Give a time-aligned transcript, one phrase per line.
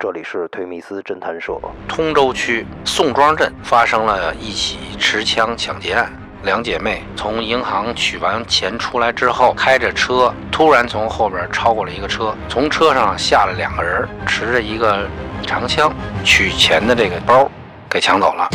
[0.00, 1.58] 这里是推密斯侦探社。
[1.88, 6.08] 通州区宋庄镇发生了一起持枪抢劫案，
[6.44, 15.04] 两姐妹从银行取完钱出来之后，开着车突然从后边超过了一个车，从车上下来两个人，持着一个
[15.44, 15.92] 长枪，
[16.22, 17.50] 取钱的这个包
[17.90, 18.48] 给抢走了。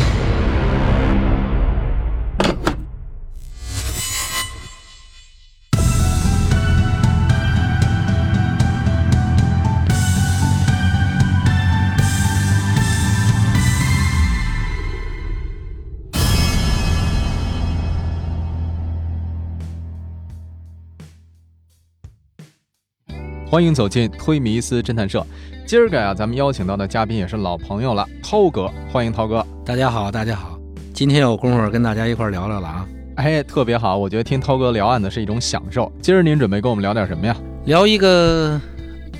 [23.54, 25.24] 欢迎走进推迷思侦探社。
[25.64, 29.46] 今儿个呀，咱们邀请到的嘉宾也是老朋友了，涛哥，欢迎涛哥。
[29.64, 30.58] 大家好，大家好，
[30.92, 32.88] 今天有功夫跟大家一块聊聊了啊！
[33.14, 35.92] 哎，特别好，我觉得听涛哥聊案子是一种享受。
[36.02, 37.36] 今儿您准备跟我们聊点什么呀？
[37.64, 38.60] 聊一个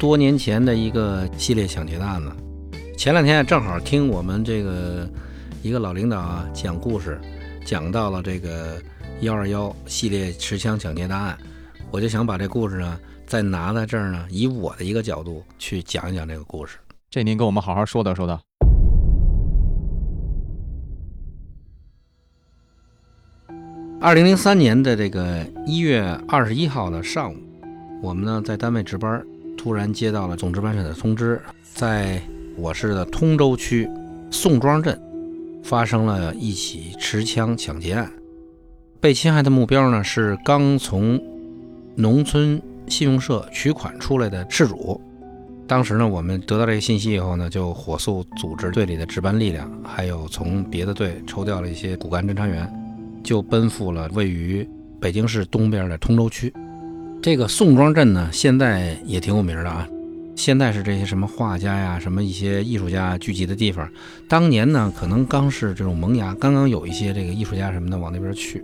[0.01, 2.29] 多年前的一个系列抢劫的案子。
[2.99, 5.09] 前两天正好听我们这个
[5.63, 7.21] 一个老领导啊讲故事，
[7.65, 8.83] 讲到了这个
[9.21, 11.39] 幺二幺系列持枪抢劫的案，
[11.93, 12.99] 我就想把这故事呢。
[13.27, 16.79] 再拿在这儿呢，以我的一个角度去讲一讲这个故事。
[17.11, 18.41] 这您跟我们好好说道说道。
[24.01, 27.37] 二零零三年的这个一月二十一号的上午，
[28.03, 29.25] 我们呢在单位值班，
[29.57, 31.41] 突然接到了总值班室的通知，
[31.73, 32.21] 在
[32.57, 33.89] 我市的通州区
[34.31, 35.01] 宋庄镇
[35.65, 38.13] 发生了一起持枪抢劫案，
[39.01, 41.19] 被侵害的目标呢是刚从
[41.97, 42.61] 农村。
[42.87, 45.01] 信用社取款出来的事主，
[45.67, 52.71] 当时呢，我们得到这个信息以后呢，就火速组织队里的值班力量，还有从别的队抽调了一些骨干侦查员，
[53.23, 54.69] 就奔赴了位于
[55.01, 56.53] 北京市东边的通州区。
[57.23, 59.89] 这个宋庄镇呢，现在也挺有名的啊。
[60.37, 63.89] 现在是这些什么画家呀、什么一些艺术家聚集的地方。
[64.29, 68.63] 当年呢，可能刚是这种萌芽，刚刚有一些这个艺术家什么的往那边去。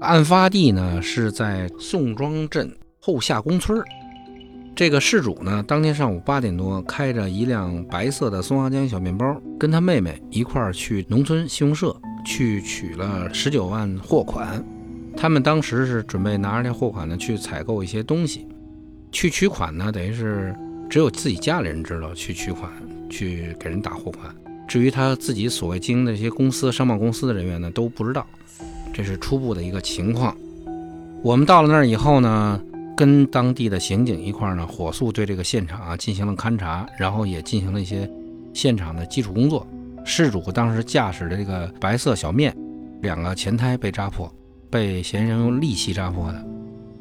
[0.00, 2.70] 案发地呢是在宋庄镇。
[3.02, 3.82] 后下宫村
[4.76, 11.96] 这个事主呢，当天上午八点多，开着一辆白色的松花江小面包，跟他妹妹一块儿去农村信用社
[12.26, 14.62] 去取了十九万货款。
[15.16, 18.46] 他们当时是准备拿着这货款呢去采购一些东西。
[19.10, 20.54] 去取款呢，等于是
[20.90, 22.70] 只有自己家里人知道去取款，
[23.08, 24.34] 去给人打货款。
[24.68, 28.26] 至于他自己所谓经营的这些公司、商贸公司的人员呢，都不知道。
[28.92, 30.36] 这是初步的一个情况。
[31.22, 32.62] 我们到了那儿以后呢。
[33.00, 38.06] 跟当地的刑警一块儿呢，火速对这个现场啊进行了勘查，然后也进行了一些
[38.52, 39.66] 现场的基础工作。
[40.04, 42.54] 事主当时驾驶的这个白色小面，
[43.00, 44.30] 两个前胎被扎破，
[44.68, 46.46] 被嫌疑人用利器扎破的。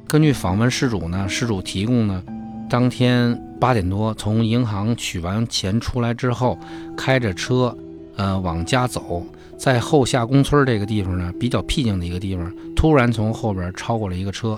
[0.08, 2.24] 根据访问事主呢，事主提供呢，
[2.70, 6.58] 当天八点多从银行取完钱出来之后，
[6.96, 7.78] 开着车，
[8.16, 9.22] 呃往家走，
[9.58, 14.58] 在后下宫村这个地方呢，比较僻静的一个地方，突然从后边超过了一个车。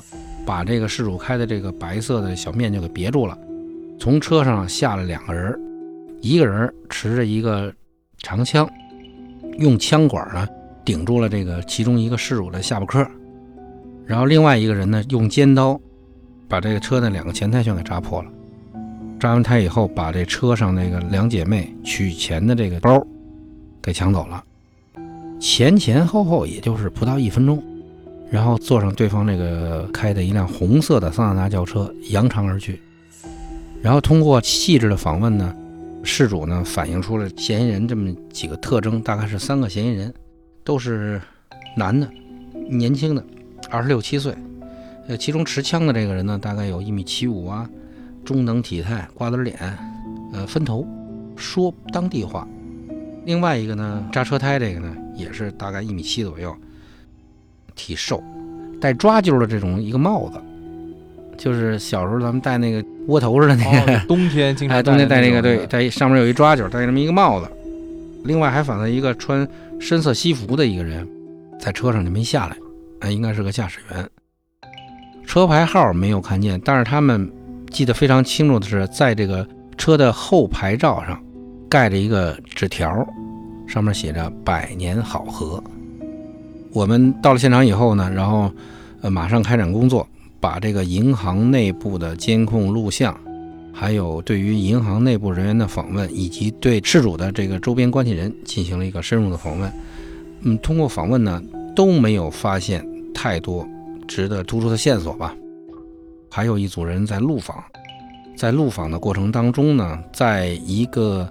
[0.52, 3.38] 把这个事主开的这个白色的小面就给别住了，
[3.98, 5.58] 从车上下了两个人，
[6.20, 7.74] 一个人持着一个
[8.18, 8.70] 长枪，
[9.60, 10.46] 用枪管呢
[10.84, 13.08] 顶住了这个其中一个事主的下巴颏，
[14.06, 15.80] 然后另外一个人呢用尖刀
[16.50, 18.30] 把这个车的两个前胎全给扎破了，
[19.22, 23.02] 扎完胎以后把这车上那个两姐妹取钱的这个包
[23.82, 24.44] 给抢走了，
[25.40, 27.64] 前前后后也就是不到一分钟。
[28.32, 32.82] 然后坐上对方那个开的一辆红色的桑塔纳轿车，扬长而去。
[33.82, 35.54] 然后通过细致的访问呢，
[36.02, 40.14] 事主呢反映出了嫌疑人这么几个特征，大概是三个嫌疑人，
[40.64, 41.20] 都是
[41.76, 42.10] 男的，
[42.70, 43.22] 年轻的，
[43.70, 44.34] 二十六七岁。
[45.08, 47.70] 呃，其中持枪的这个人呢，大概有一米七五啊，
[48.24, 49.58] 中等体态，瓜子脸，
[50.32, 50.88] 呃，分头，
[51.36, 52.48] 说当地话。
[53.26, 56.56] 另外一个呢，扎车胎这个呢，也是大概一米七左右。
[57.82, 58.24] 体瘦，
[58.80, 60.40] 戴抓阄的这种一个帽子，
[61.36, 67.50] 就是小时候咱们戴那个窝头似的那个，冬天经常 哎，冬天戴那个，对，戴上面有一抓阄，戴这么一个帽子。
[68.24, 69.48] 另外还反了一个穿
[69.80, 71.08] 深色西服的一个人，
[71.60, 72.56] 在车上就没下来，
[73.00, 74.08] 啊，应该是个驾驶员。
[75.26, 77.32] 车牌号没有看见，但是他们
[77.72, 79.48] 记得非常清楚的是，在这个
[79.78, 81.20] 车的后牌照上
[81.68, 82.94] 盖着一个纸条，
[83.68, 85.64] 上面写着“百年好合”。
[86.74, 88.52] 我们到了现场以后呢，然后，
[89.02, 90.08] 呃，马上开展工作，
[90.40, 93.14] 把这个银行内部的监控录像，
[93.74, 99.72] 还有对于银行内部人员的访问，以及对事主的这个周边关系人进行了一个深入的访问。
[100.42, 101.44] 嗯，通过访问呢，
[101.76, 103.68] 都没有发现太多
[104.08, 105.36] 值得突出的线索吧。
[106.30, 107.62] 还有一组人在路访，
[108.38, 111.30] 在路访的过程当中呢，在一个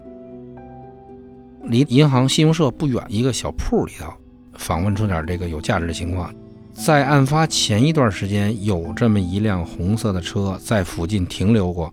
[1.65, 4.13] 离银行信用社不远一个小铺里头，
[4.61, 6.33] 访问出点这个有价值的情况。
[6.73, 11.93] 在案发前一段时间，有这么一辆红色的车在附近停留过，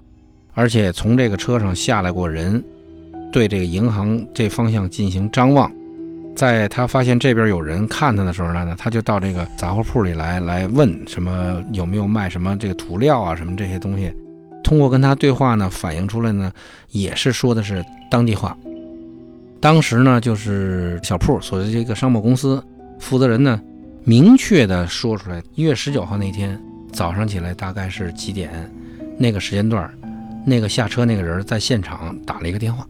[0.54, 2.64] 而且从这个车上下来过人，
[3.32, 5.72] 对这个银行这方向进行张望。
[6.36, 14.14] 在他发现这边有人看他的时候呢，他就到这个杂货铺里来，来问什么有没有卖什么这个涂料啊，什么这些东西。
[14.64, 16.52] 通过跟他对话呢，反映出来呢，
[16.92, 18.56] 也是说的是当地话。
[19.60, 22.64] 当时呢，就是小铺所在这个商贸公司
[23.00, 23.60] 负责人呢，
[24.04, 26.60] 明确的说出来，一月十九号那天
[26.94, 28.72] 早上起来大概是几点，
[29.18, 29.92] 那个时间段，
[30.46, 32.88] 那个下车那个人在现场打了一个电话。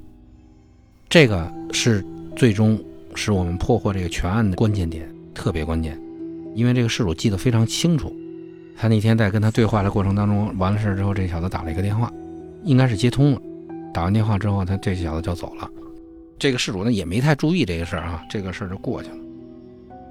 [1.10, 2.06] 这个是
[2.36, 2.78] 最终
[3.16, 5.98] 使我们破获这个全案的关键点，特别关键，
[6.54, 8.14] 因为这个事主记得非常清楚，
[8.78, 12.12] 他那天在跟他对话的过程当中，完了事之后，这小子打了一个电话，
[12.66, 13.42] 应该是接通了，
[13.94, 15.70] 打完电话之后，他这小子就走了。
[16.40, 19.16] 这个事主呢也没太注意这个事儿啊，这个事儿就过去了。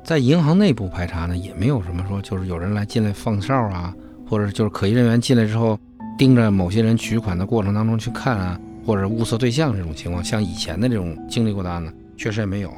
[0.05, 3.95] 在银行内部排查呢，也没有什么说就是有人来进来放哨啊，
[4.29, 5.79] 或者就是可疑人员进来之后
[6.17, 12.73] 盯着某些人取款的过程当中去看啊，或者物色对象这种情况，像以前的这种经历过的案子，确实也没有。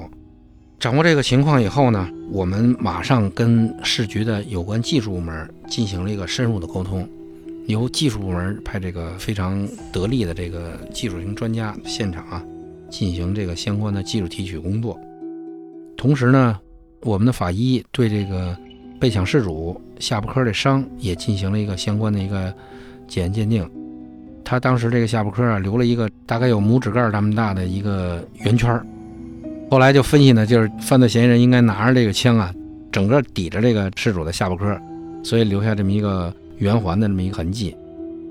[0.78, 7.08] 掌握这个情况以后呢，我们马上跟市局的有关技术部门进行了一个深入的沟通，
[7.66, 12.42] 由技术部门派这个非常得力的这个技术型专家现场啊。
[12.88, 14.98] 进行这个相关的技术提取工作，
[15.96, 16.58] 同时呢，
[17.02, 18.56] 我们的法医对这个
[18.98, 22.52] 被抢事主下巴颏的伤也进行了一个相关的一个
[23.06, 23.68] 检验鉴定。
[24.44, 28.86] 他当时这个下巴颏啊，留了一个大概有拇指盖这么大的一个圆圈儿
[29.70, 32.54] 后来就分析呢，就是犯罪嫌疑人应该拿着这个枪啊，
[32.90, 34.80] 整个抵着这个事主的下巴颏
[35.22, 37.76] 所以留下这么一个圆环的这么一个痕迹。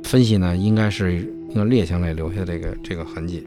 [0.04, 3.46] 分析呢，应该是一个猎枪类留下这个这个痕迹。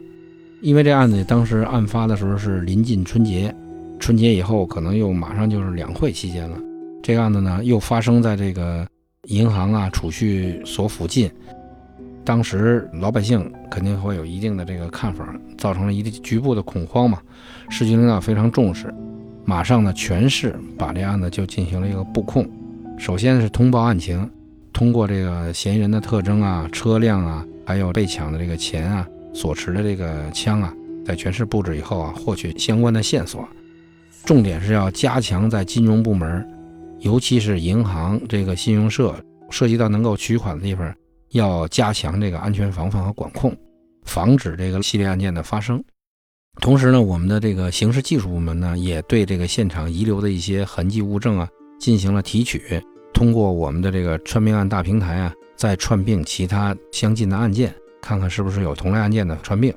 [0.61, 3.53] 因为这案子当时案发的时候是临近春节，
[3.99, 6.57] 春节以后可能又马上就是两会期间了。
[7.01, 8.87] 这个案子呢又发生在这个
[9.23, 11.31] 银行啊储蓄所附近，
[12.23, 17.19] 当时老百姓肯定会有一定的这个看法，造成了一定局部的恐慌嘛。
[17.69, 18.93] 市局领导非常重视，
[19.43, 22.47] 马上呢全市把这案子就进行了一个布控。
[22.99, 24.29] 首先是通报案情，
[24.71, 29.07] 通过这个嫌疑人的特征啊、车辆啊，还有被抢的这个钱啊。
[29.33, 30.73] 所持的这个枪啊，
[31.05, 33.47] 在全市布置以后啊，获取相关的线索，
[34.25, 36.47] 重点是要加强在金融部门，
[36.99, 39.15] 尤其是银行这个信用社
[39.49, 40.93] 涉及到能够取款的地方，
[41.31, 43.55] 要加强这个安全防范和管控，
[44.03, 45.83] 防止这个系列案件的发生。
[46.59, 51.47] 同时呢，我们的这个刑事技术部门呢，也对这个现场遗留的一些痕迹物证啊，
[51.79, 52.61] 进行了提取，
[53.13, 57.73] 通过我们的这个串并案大平台啊，再串并其他相近的案件。
[58.01, 59.73] 看看是不是有同类案件的串并。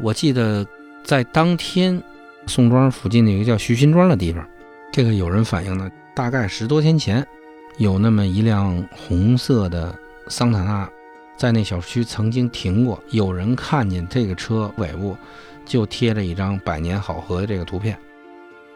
[0.00, 0.66] 我记得
[1.02, 2.02] 在当天
[2.46, 4.46] 宋庄附近的一个叫徐新庄的地方，
[4.92, 7.26] 这个有人反映呢，大概十多天前
[7.78, 9.94] 有那么一辆红色的
[10.28, 10.88] 桑塔纳
[11.36, 15.16] 在那小区曾经停过，有人看见这个车尾部
[15.64, 17.96] 就贴着一张“百年好合”的这个图片。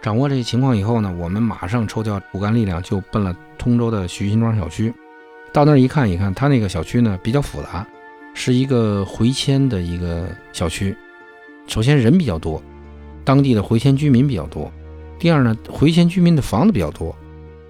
[0.01, 4.93] 掌握这个情况以后呢，我们马上抽调骨干力量就奔了通州的徐新庄小区。
[5.53, 7.87] 到那儿一看，一看他那个小区呢比较复杂。
[8.35, 10.97] 是一个回迁的一个小区，
[11.67, 12.63] 首先人比较多，
[13.25, 14.71] 当地的回迁居民比较多。
[15.19, 17.15] 第二呢，回迁居民的房子比较多，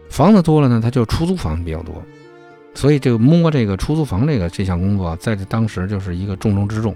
[0.08, 2.02] 房子多了呢，它就出租房比较多，
[2.74, 6.94] 所以这个摸这个出租房这个这项工作，在这当时就是一个重中之重。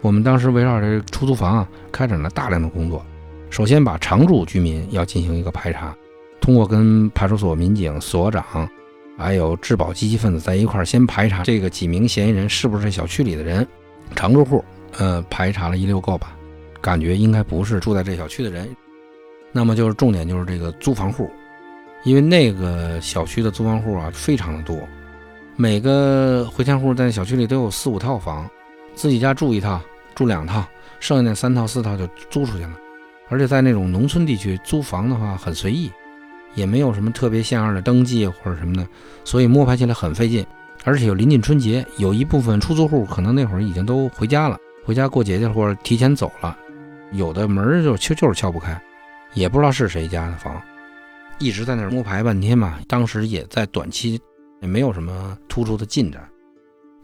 [0.00, 3.04] 我们当时围绕着出租房啊，开展了大量的工作。
[3.50, 5.96] 首先把常住居民要进行一个排查，
[6.40, 8.68] 通过跟派出所民警、所长。
[9.18, 13.66] 还有质保积极分子在一块儿，先排查这个几名嫌疑人是不是小区里的人，
[14.14, 14.64] 常住户，
[14.96, 16.36] 呃，排查了一溜够吧，
[16.80, 18.68] 感觉应该不是住在这小区的人。
[19.50, 21.28] 那么就是重点就是这个租房户，
[22.04, 24.78] 因为那个小区的租房户啊非常的多，
[25.56, 28.48] 每个回迁户在小区里都有四五套房，
[28.94, 29.80] 自己家住一套，
[30.14, 30.64] 住两套，
[31.00, 32.78] 剩下那三套四套就租出去了。
[33.30, 35.90] 而且在那种农村地区租房的话很随意。
[36.54, 38.86] 也没有什么特别像样的登记或者什么的，
[39.24, 40.44] 所以摸排起来很费劲，
[40.84, 46.56] 而且又临近春节，有一部分出租户可能那会儿已经都回家了，回家过节去或者提前走了，
[47.12, 48.80] 有的门就敲就是敲不开，
[49.34, 50.60] 也不知道是谁家的房，
[51.38, 52.78] 一直在那儿摸排半天嘛。
[52.88, 54.20] 当时也在短期
[54.60, 56.28] 也没有什么突出的进展，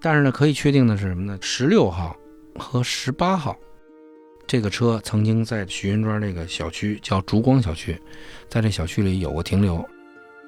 [0.01, 1.39] 但是呢，可以确定的是什么呢？
[1.41, 2.17] 十六号
[2.59, 3.57] 和十八号。
[4.47, 8.01] 这个车曾经在徐云庄这个小区叫烛光小区，
[8.49, 9.85] 在这小区里有过停留。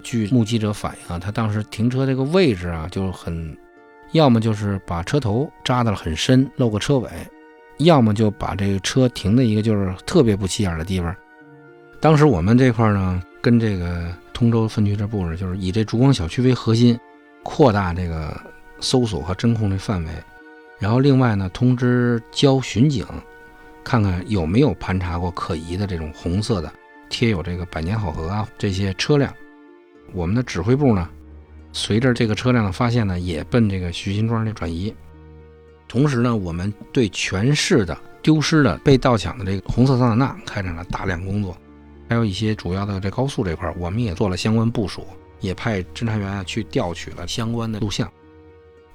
[0.03, 3.57] 据目击者反映啊，他当时停车这个位置啊就很
[4.13, 7.11] 要么就是把车头扎得很深，露个车尾，
[7.79, 11.15] 要么就把这个车停在一个就是特别不起眼的地方。
[11.99, 16.97] 当时我们这块呢，跟这个通州分局这布置，就是以这烛光小区为核心，
[17.43, 18.39] 扩大这个
[18.79, 20.11] 搜索和侦控的范围。
[20.79, 23.05] 然后另外呢，通知交巡警，
[23.87, 26.73] 看看有没有盘查过可疑的这种红色的
[27.09, 29.33] 贴有这个百年好合啊这些车辆。
[30.13, 31.09] 我们的指挥部呢，
[31.73, 34.93] 随着这个车辆的发现呢，也奔这个徐辛庄的转移。
[35.87, 41.57] 同时呢，我们对全市的丢失的、被盗抢的这个红色桑塔纳开展了大量工作，
[42.09, 45.07] 还有一些主要的这高速这块，我们也做了相关部署，
[45.39, 48.11] 也派侦查员啊去调取了相关的录像。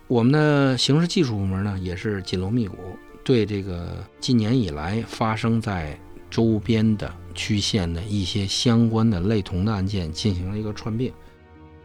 [0.09, 2.75] 我们的刑事技术部门呢，也是紧锣密鼓，
[3.23, 5.97] 对这个近年以来发生在
[6.29, 11.11] 周边的区县的一些相关的类同的案件进行了一个串并。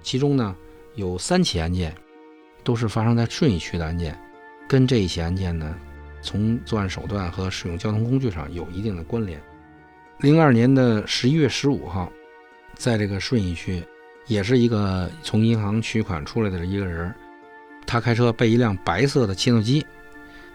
[0.03, 0.55] 其中呢，
[0.95, 1.95] 有三起案件
[2.63, 4.19] 都是发生在顺义区的案件，
[4.69, 5.77] 跟这一起案件呢，
[6.23, 9.41] 从作案手段和使用交通工具上有一定的关联。
[10.21, 12.11] 零二年的十一月十五号，
[12.75, 13.83] 在这个顺义区，
[14.27, 17.15] 也是一个从银行取款出来的一个人。
[17.85, 19.85] 他开车被一辆白色的切诺基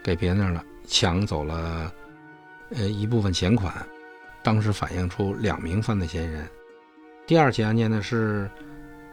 [0.03, 1.89] 给别那儿了，抢走了
[2.75, 3.73] 呃一部分钱款。
[4.43, 6.45] 当时反映出两名犯罪嫌疑人。
[7.25, 8.49] 第二起案件呢是，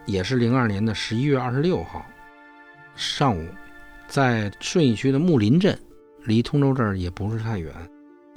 [0.07, 2.05] 也是零二年的十一月二十六号
[2.97, 3.47] 上午，
[4.09, 5.79] 在顺义区的木林镇，
[6.25, 7.73] 离通州这儿也不是太远，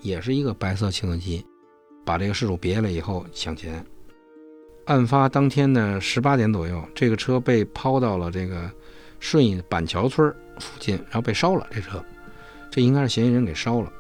[0.01, 1.43] 也是一个白色切诺基，
[2.05, 3.83] 把这个失主别了以后抢钱。
[4.85, 8.71] 案发当天的十八点左右，这个车被抛到了这个。
[9.23, 11.67] 顺义板桥村附近，然后被烧了。
[11.69, 12.03] 这车，
[12.71, 13.91] 这应该是嫌疑人给烧了。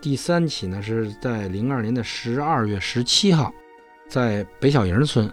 [0.00, 3.52] 第三起呢，是在零二年的十二月十七号，
[4.08, 5.30] 在北小营村，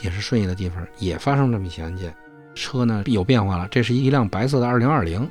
[0.00, 2.14] 也是顺义的地方，也发生这么一起案件。
[2.54, 5.28] 车呢有变化了，这是一辆白色的二零二零。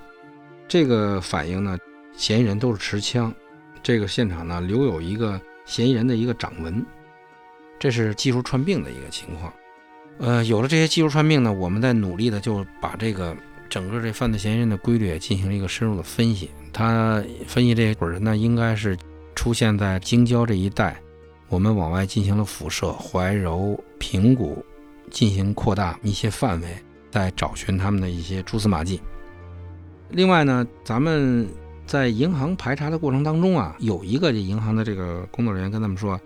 [0.67, 1.77] 这个反应呢，
[2.13, 3.33] 嫌疑人都是持枪。
[3.83, 6.83] 这个现场呢留有一个嫌疑人的一个掌纹，
[7.77, 9.53] 这是技术串并的一个情况。
[10.17, 13.35] 呃，有了这些技术串并呢，我们在努力的就把这个
[13.69, 16.49] 整个这犯罪嫌疑人的规律也进行了一个深入的分析。
[16.73, 18.97] 他分析这伙人呢，应该是
[19.35, 20.99] 出现在京郊这一带，
[21.47, 24.65] 我们往外进行了辐射，怀柔、平谷
[25.11, 26.67] 进行扩大一些范围，
[27.11, 28.99] 在找寻他们的一些蛛丝马迹。
[30.09, 31.47] 另外呢，咱们
[31.85, 36.19] 在银行排查的过程当中啊，有一个这银行的这个工作人员跟他们说，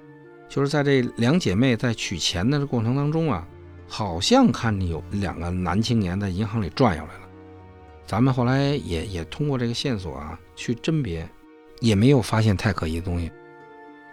[0.48, 3.48] 就是在这两姐妹在取钱的过程当中啊。
[3.86, 7.23] 好像看见有两个男青年在银行里转悠来了，
[8.06, 11.28] 咱们后来也也通过这个线索啊去甄别，
[11.80, 13.32] 也没有发现太可疑的东西。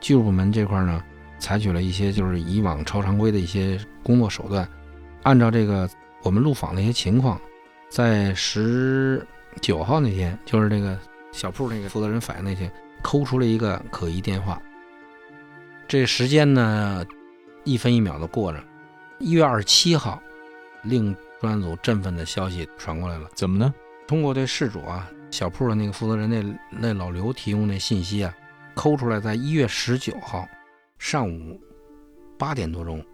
[0.00, 1.02] 技术部门这块呢，
[1.38, 4.66] 采取了一些就是以往超常规的一些工作手段，
[5.22, 5.88] 按照这个
[6.22, 7.40] 我们录访的一些情况，
[7.88, 9.26] 在十
[9.60, 10.98] 九号那天，就是这个
[11.32, 14.60] 小铺那个负责人反映那天，抠出了一个可疑电话。
[15.86, 17.04] 这时间呢，
[17.64, 18.62] 一分一秒的过着。
[19.18, 20.22] 一月二十七号，
[20.82, 23.28] 令专案组振奋的消息传过来了。
[23.34, 23.72] 怎么呢？
[24.06, 28.34] 通过对事主啊小铺的那个负责人那那老刘提供那信息啊，
[28.74, 30.46] 抠出来，在一月十九号
[30.98, 31.60] 上午
[32.36, 33.04] 八点多钟，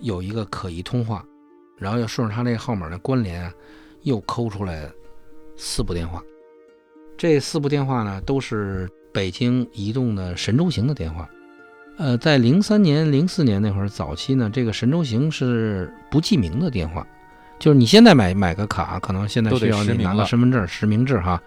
[0.00, 1.24] 有一个可疑通话，
[1.76, 3.52] 然后又顺着他那个号码的关联啊，
[4.02, 4.90] 又抠出来
[5.56, 6.22] 四部电话。
[7.18, 11.28] 这四部电话呢，都是北京移动的神州行的电话。
[11.98, 17.06] 呃，在零三年、零四年那会儿早期呢，这个神州行是不记名的电话，
[17.58, 21.40] 就是你现在买买个卡，可能现在需要你拿个身份证实名制哈，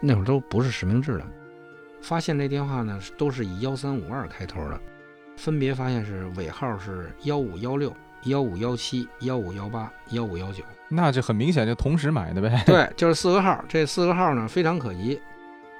[0.00, 1.24] 那会儿都不是实名制的。
[2.00, 4.80] 发现这电话呢，都是以幺三五二开头的，
[5.36, 7.94] 分别发现是尾号是幺五幺六、
[8.24, 12.62] 幺五幺七、幺五幺八、幺五幺九，那就很明显就同时买的呗。
[12.66, 15.20] 对，就是四个号，这四个号呢非常可疑，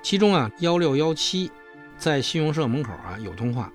[0.02, 1.50] 其中啊幺六幺七
[1.97, 3.73] 在信用社门口啊有通话。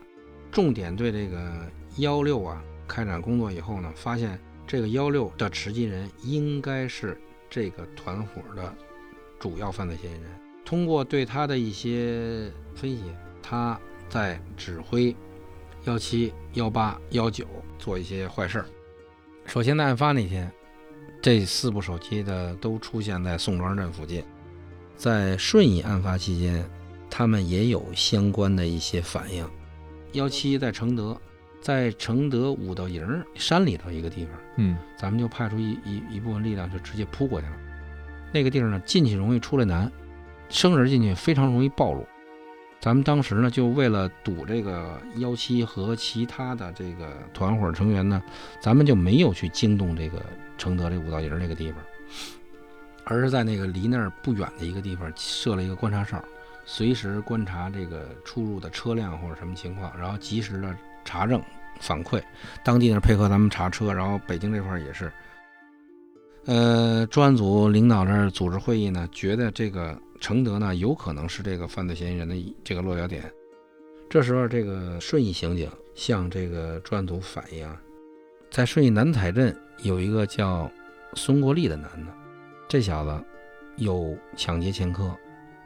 [0.52, 1.68] 重点对这个
[1.98, 7.18] 幺六啊开展工作以后呢，发现这个幺六的持金人应该是
[7.50, 8.76] 这个团伙的
[9.40, 10.24] 主要犯罪嫌疑人。
[10.66, 13.02] 通过对他的一些分析，
[13.42, 15.16] 他在指挥
[15.86, 17.48] 幺七、幺八、幺九
[17.80, 18.66] 做一些坏事儿。
[19.46, 20.52] 首先在案发那天，
[21.22, 24.22] 这四部手机的都出现在宋庄镇附近。
[24.98, 26.70] 在顺义案发期间，
[27.10, 29.50] 他们也有相关的一些反应。
[30.12, 31.16] 幺七在承德，
[31.62, 37.54] 在承德五道营山里头一个地方，嗯，咱们就派出一一一部分力量，就直接扑过去了。
[38.32, 39.92] 那个地方呢，进去容易出来难，
[40.50, 42.06] 生人进去非常容易暴露。
[42.80, 48.22] 咱们当时呢，就为了堵这个幺七和其他的这个团伙成员呢，
[48.62, 50.24] 咱们就没有去惊动这个
[50.58, 51.82] 承德这五道营那个地方。
[53.10, 56.22] 而是在那个离那儿不远的一个地方设了一个观察哨，
[56.66, 60.76] 随时观察这个出入的车辆或者什么情况，然后及时的
[61.08, 61.42] 查证
[61.80, 62.22] 反馈。
[62.66, 65.10] 当地呢配合咱们查车，然后北京这块也是。
[66.46, 73.24] 呃，专案组领导这儿组织会议呢，觉得这个承德呢有可能是这个犯罪嫌疑人的这个落脚点。
[74.10, 77.82] 这时候，这个顺义刑警向这个专案组反映啊，
[78.50, 80.72] 在顺义南彩镇有一个叫
[81.14, 82.14] 孙国立的男的，
[82.70, 83.24] 这小子
[83.76, 85.14] 有抢劫前科，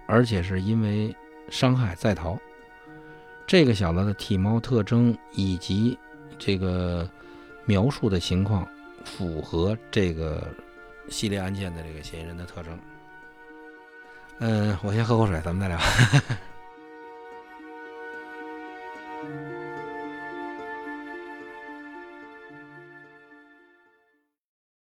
[0.07, 1.15] 而且是因为
[1.49, 2.39] 伤害在逃。
[3.51, 5.99] 这个小子的体貌特征以及
[6.39, 7.05] 这个
[7.65, 8.65] 描述的情况
[9.03, 10.41] 符合这个。
[11.09, 12.79] 系列案件的这个嫌疑人的特征，
[14.39, 15.77] 嗯，我先喝口水，咱们再聊。